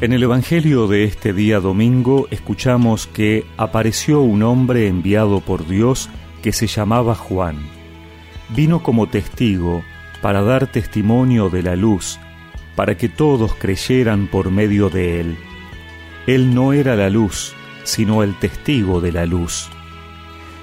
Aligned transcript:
En 0.00 0.12
el 0.12 0.22
Evangelio 0.22 0.86
de 0.86 1.02
este 1.02 1.32
día 1.32 1.58
domingo 1.58 2.28
escuchamos 2.30 3.08
que 3.08 3.44
apareció 3.56 4.20
un 4.20 4.44
hombre 4.44 4.86
enviado 4.86 5.40
por 5.40 5.66
Dios 5.66 6.08
que 6.40 6.52
se 6.52 6.68
llamaba 6.68 7.16
Juan. 7.16 7.56
Vino 8.50 8.80
como 8.84 9.08
testigo 9.08 9.82
para 10.22 10.42
dar 10.42 10.68
testimonio 10.68 11.50
de 11.50 11.64
la 11.64 11.74
luz, 11.74 12.20
para 12.76 12.96
que 12.96 13.08
todos 13.08 13.56
creyeran 13.56 14.28
por 14.28 14.52
medio 14.52 14.88
de 14.88 15.20
él. 15.20 15.36
Él 16.28 16.54
no 16.54 16.72
era 16.72 16.94
la 16.94 17.10
luz, 17.10 17.54
sino 17.82 18.22
el 18.22 18.38
testigo 18.38 19.00
de 19.00 19.10
la 19.10 19.26
luz. 19.26 19.68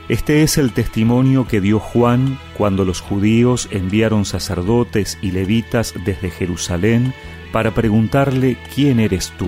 Este 0.07 0.43
es 0.43 0.57
el 0.57 0.71
testimonio 0.71 1.45
que 1.45 1.59
dio 1.59 1.79
Juan 1.79 2.39
cuando 2.57 2.85
los 2.85 3.01
judíos 3.01 3.67
enviaron 3.71 4.23
sacerdotes 4.23 5.17
y 5.21 5.31
levitas 5.31 5.93
desde 6.05 6.29
Jerusalén 6.29 7.13
para 7.55 7.71
preguntarle 7.71 8.57
quién 8.75 8.99
eres 8.99 9.31
tú. 9.37 9.47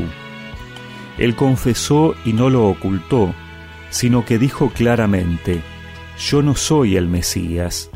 Él 1.17 1.35
confesó 1.35 2.15
y 2.23 2.31
no 2.31 2.49
lo 2.49 2.69
ocultó, 2.69 3.33
sino 3.89 4.23
que 4.23 4.37
dijo 4.37 4.69
claramente, 4.69 5.61
yo 6.17 6.41
no 6.41 6.55
soy 6.55 6.95
el 6.95 7.09
Mesías. 7.09 7.89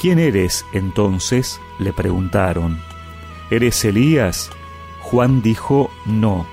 ¿Quién 0.00 0.18
eres 0.18 0.64
entonces? 0.72 1.60
le 1.78 1.92
preguntaron. 1.92 2.78
¿Eres 3.50 3.84
Elías? 3.84 4.48
Juan 5.02 5.42
dijo, 5.42 5.90
no. 6.06 6.46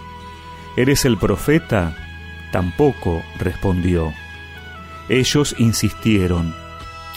¿Eres 0.75 1.05
el 1.05 1.17
profeta? 1.17 1.95
Tampoco 2.51 3.21
respondió. 3.39 4.11
Ellos 5.07 5.55
insistieron, 5.57 6.53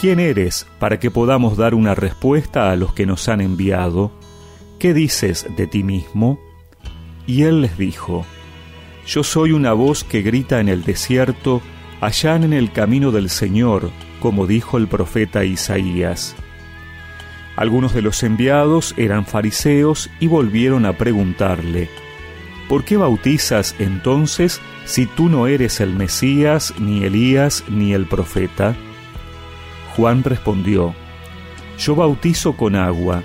¿quién 0.01 0.20
eres 0.20 0.69
para 0.78 1.01
que 1.01 1.11
podamos 1.11 1.56
dar 1.56 1.75
una 1.75 1.97
respuesta 1.97 2.70
a 2.70 2.77
los 2.77 2.95
que 2.95 3.05
nos 3.05 3.28
han 3.28 3.41
enviado? 3.41 4.12
¿Qué 4.85 4.93
dices 4.93 5.47
de 5.57 5.67
ti 5.67 5.83
mismo? 5.83 6.39
Y 7.27 7.45
él 7.45 7.63
les 7.63 7.79
dijo, 7.79 8.27
Yo 9.07 9.25
soy 9.25 9.53
una 9.53 9.73
voz 9.73 10.05
que 10.05 10.21
grita 10.21 10.61
en 10.61 10.69
el 10.69 10.85
desierto, 10.85 11.63
allá 12.03 12.37
en 12.37 12.53
el 12.53 12.71
camino 12.71 13.11
del 13.11 13.31
Señor, 13.31 13.91
como 14.21 14.47
dijo 14.47 14.77
el 14.77 14.87
profeta 14.87 15.43
Isaías. 15.43 16.37
Algunos 17.57 17.95
de 17.95 18.03
los 18.03 18.23
enviados 18.23 18.93
eran 18.99 19.25
fariseos 19.25 20.11
y 20.21 20.27
volvieron 20.27 20.85
a 20.85 20.93
preguntarle, 20.93 21.89
¿Por 22.69 22.85
qué 22.85 22.99
bautizas 22.99 23.75
entonces 23.79 24.61
si 24.85 25.07
tú 25.07 25.31
no 25.31 25.47
eres 25.47 25.81
el 25.81 25.95
Mesías, 25.95 26.75
ni 26.79 27.05
Elías, 27.05 27.65
ni 27.71 27.95
el 27.95 28.05
profeta? 28.05 28.77
Juan 29.97 30.23
respondió, 30.23 30.95
Yo 31.79 31.95
bautizo 31.95 32.55
con 32.55 32.77
agua, 32.77 33.23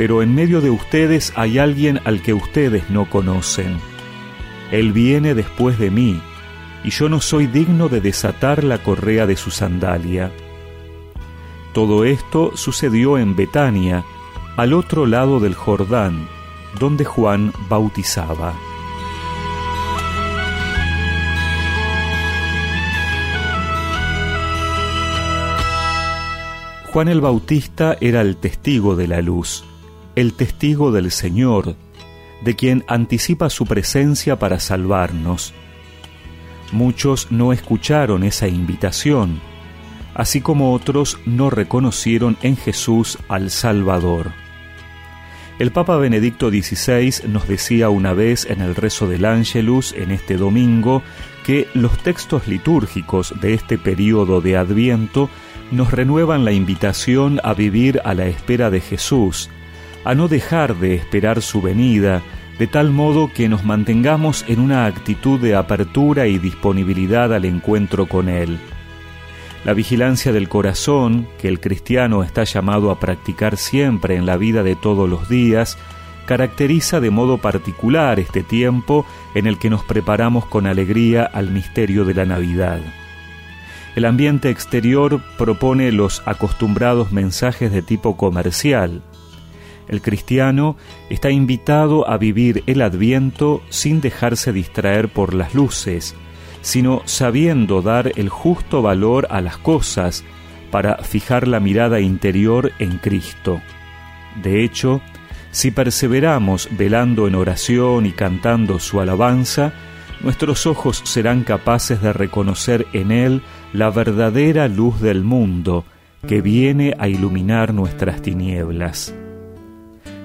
pero 0.00 0.22
en 0.22 0.34
medio 0.34 0.62
de 0.62 0.70
ustedes 0.70 1.30
hay 1.36 1.58
alguien 1.58 2.00
al 2.06 2.22
que 2.22 2.32
ustedes 2.32 2.88
no 2.88 3.10
conocen. 3.10 3.76
Él 4.72 4.94
viene 4.94 5.34
después 5.34 5.78
de 5.78 5.90
mí, 5.90 6.22
y 6.82 6.88
yo 6.88 7.10
no 7.10 7.20
soy 7.20 7.46
digno 7.46 7.90
de 7.90 8.00
desatar 8.00 8.64
la 8.64 8.82
correa 8.82 9.26
de 9.26 9.36
su 9.36 9.50
sandalia. 9.50 10.32
Todo 11.74 12.06
esto 12.06 12.52
sucedió 12.54 13.18
en 13.18 13.36
Betania, 13.36 14.02
al 14.56 14.72
otro 14.72 15.04
lado 15.04 15.38
del 15.38 15.54
Jordán, 15.54 16.26
donde 16.78 17.04
Juan 17.04 17.52
bautizaba. 17.68 18.54
Juan 26.90 27.08
el 27.08 27.20
Bautista 27.20 27.98
era 28.00 28.22
el 28.22 28.38
testigo 28.38 28.96
de 28.96 29.06
la 29.06 29.20
luz 29.20 29.62
el 30.20 30.34
testigo 30.34 30.92
del 30.92 31.10
Señor, 31.10 31.76
de 32.42 32.54
quien 32.54 32.84
anticipa 32.88 33.48
su 33.48 33.64
presencia 33.64 34.38
para 34.38 34.60
salvarnos. 34.60 35.54
Muchos 36.72 37.30
no 37.30 37.52
escucharon 37.52 38.22
esa 38.22 38.46
invitación, 38.46 39.40
así 40.14 40.40
como 40.40 40.74
otros 40.74 41.18
no 41.24 41.48
reconocieron 41.48 42.36
en 42.42 42.56
Jesús 42.56 43.18
al 43.28 43.50
Salvador. 43.50 44.32
El 45.58 45.72
Papa 45.72 45.96
Benedicto 45.96 46.50
XVI 46.50 47.28
nos 47.28 47.48
decía 47.48 47.90
una 47.90 48.12
vez 48.12 48.46
en 48.48 48.60
el 48.60 48.74
rezo 48.74 49.08
del 49.08 49.24
Ángelus 49.24 49.92
en 49.92 50.10
este 50.10 50.36
domingo 50.36 51.02
que 51.44 51.66
los 51.74 51.98
textos 51.98 52.46
litúrgicos 52.46 53.34
de 53.40 53.54
este 53.54 53.78
período 53.78 54.40
de 54.40 54.56
Adviento 54.56 55.28
nos 55.70 55.92
renuevan 55.92 56.44
la 56.44 56.52
invitación 56.52 57.40
a 57.42 57.54
vivir 57.54 58.00
a 58.04 58.14
la 58.14 58.26
espera 58.26 58.70
de 58.70 58.80
Jesús, 58.80 59.50
a 60.04 60.14
no 60.14 60.28
dejar 60.28 60.76
de 60.76 60.94
esperar 60.94 61.42
su 61.42 61.60
venida, 61.60 62.22
de 62.58 62.66
tal 62.66 62.90
modo 62.90 63.30
que 63.32 63.48
nos 63.48 63.64
mantengamos 63.64 64.44
en 64.48 64.60
una 64.60 64.86
actitud 64.86 65.40
de 65.40 65.54
apertura 65.54 66.26
y 66.26 66.38
disponibilidad 66.38 67.32
al 67.32 67.44
encuentro 67.44 68.06
con 68.06 68.28
Él. 68.28 68.58
La 69.64 69.74
vigilancia 69.74 70.32
del 70.32 70.48
corazón, 70.48 71.28
que 71.38 71.48
el 71.48 71.60
cristiano 71.60 72.22
está 72.22 72.44
llamado 72.44 72.90
a 72.90 72.98
practicar 72.98 73.56
siempre 73.56 74.16
en 74.16 74.24
la 74.24 74.36
vida 74.36 74.62
de 74.62 74.74
todos 74.74 75.08
los 75.08 75.28
días, 75.28 75.76
caracteriza 76.26 77.00
de 77.00 77.10
modo 77.10 77.38
particular 77.38 78.20
este 78.20 78.42
tiempo 78.42 79.04
en 79.34 79.46
el 79.46 79.58
que 79.58 79.68
nos 79.68 79.84
preparamos 79.84 80.46
con 80.46 80.66
alegría 80.66 81.24
al 81.24 81.50
misterio 81.50 82.04
de 82.04 82.14
la 82.14 82.24
Navidad. 82.24 82.80
El 83.96 84.04
ambiente 84.04 84.48
exterior 84.48 85.20
propone 85.36 85.92
los 85.92 86.22
acostumbrados 86.24 87.10
mensajes 87.10 87.72
de 87.72 87.82
tipo 87.82 88.16
comercial, 88.16 89.02
el 89.90 90.00
cristiano 90.00 90.76
está 91.10 91.30
invitado 91.30 92.08
a 92.08 92.16
vivir 92.16 92.62
el 92.66 92.80
adviento 92.80 93.60
sin 93.68 94.00
dejarse 94.00 94.52
distraer 94.52 95.08
por 95.08 95.34
las 95.34 95.54
luces, 95.54 96.14
sino 96.62 97.02
sabiendo 97.04 97.82
dar 97.82 98.12
el 98.16 98.28
justo 98.28 98.82
valor 98.82 99.26
a 99.30 99.40
las 99.40 99.58
cosas 99.58 100.24
para 100.70 100.98
fijar 100.98 101.48
la 101.48 101.58
mirada 101.58 102.00
interior 102.00 102.72
en 102.78 102.98
Cristo. 102.98 103.60
De 104.42 104.62
hecho, 104.62 105.00
si 105.50 105.72
perseveramos 105.72 106.68
velando 106.70 107.26
en 107.26 107.34
oración 107.34 108.06
y 108.06 108.12
cantando 108.12 108.78
su 108.78 109.00
alabanza, 109.00 109.72
nuestros 110.20 110.66
ojos 110.66 111.02
serán 111.04 111.42
capaces 111.42 112.00
de 112.00 112.12
reconocer 112.12 112.86
en 112.92 113.10
Él 113.10 113.42
la 113.72 113.90
verdadera 113.90 114.68
luz 114.68 115.00
del 115.00 115.24
mundo 115.24 115.84
que 116.28 116.42
viene 116.42 116.94
a 116.98 117.08
iluminar 117.08 117.74
nuestras 117.74 118.22
tinieblas. 118.22 119.14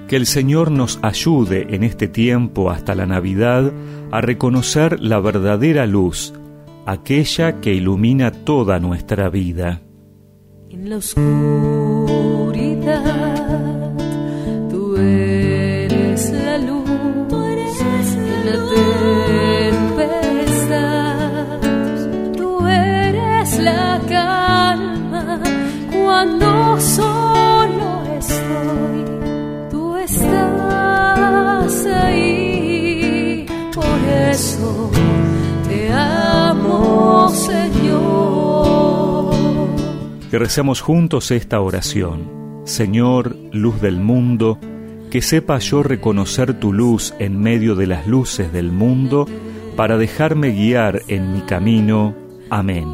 Que 0.08 0.16
el 0.16 0.26
Señor 0.26 0.70
nos 0.70 1.00
ayude 1.02 1.74
en 1.74 1.82
este 1.82 2.06
tiempo 2.06 2.70
hasta 2.70 2.94
la 2.94 3.06
Navidad 3.06 3.72
a 4.12 4.20
reconocer 4.20 5.00
la 5.00 5.18
verdadera 5.18 5.84
luz, 5.84 6.32
aquella 6.86 7.60
que 7.60 7.74
ilumina 7.74 8.30
toda 8.30 8.78
nuestra 8.78 9.28
vida. 9.30 9.82
En 10.70 10.90
la 10.90 10.98
oscuridad, 10.98 11.26
tú 14.70 14.96
eres 14.96 16.30
la 16.30 16.58
luz, 16.58 16.88
la 18.44 18.52
tempestad, 20.30 21.58
tú 22.36 22.64
eres 22.64 23.58
la 23.58 24.00
calma 24.08 25.40
cuando 25.90 26.78
solo 26.80 27.35
te 35.66 35.90
amo, 35.92 37.28
Señor. 37.30 39.30
Que 40.30 40.38
recemos 40.38 40.82
juntos 40.82 41.30
esta 41.30 41.58
oración. 41.60 42.60
Señor, 42.64 43.34
luz 43.52 43.80
del 43.80 43.98
mundo, 43.98 44.58
que 45.10 45.22
sepa 45.22 45.58
yo 45.58 45.82
reconocer 45.82 46.60
tu 46.60 46.74
luz 46.74 47.14
en 47.18 47.40
medio 47.40 47.76
de 47.76 47.86
las 47.86 48.06
luces 48.06 48.52
del 48.52 48.72
mundo, 48.72 49.26
para 49.74 49.96
dejarme 49.96 50.50
guiar 50.50 51.00
en 51.08 51.32
mi 51.32 51.40
camino. 51.42 52.14
Amén. 52.50 52.88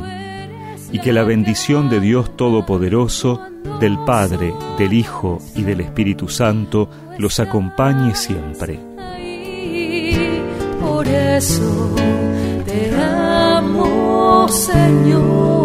Y 0.92 1.00
que 1.00 1.12
la 1.12 1.24
bendición 1.24 1.90
de 1.90 1.98
Dios 1.98 2.36
Todopoderoso, 2.36 3.40
del 3.80 3.98
Padre, 4.04 4.54
del 4.78 4.92
Hijo 4.92 5.40
y 5.56 5.62
del 5.62 5.80
Espíritu 5.80 6.28
Santo 6.28 6.88
los 7.18 7.40
acompañe 7.40 8.14
siempre. 8.14 8.78
Por 11.02 11.12
eso 11.12 11.96
te 12.64 12.94
amo, 12.94 14.46
Señor. 14.48 15.61